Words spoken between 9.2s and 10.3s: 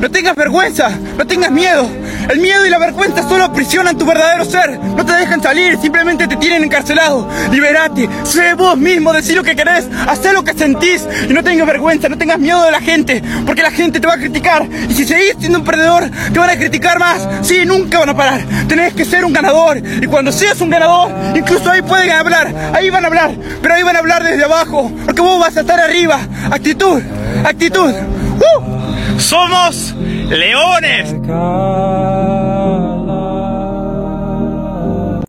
lo que querés, haz